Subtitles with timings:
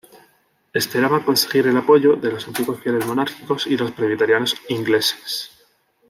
[0.73, 5.51] Esperaba conseguir el apoyo de los antiguos fieles monárquicos y de los presbiterianos ingleses.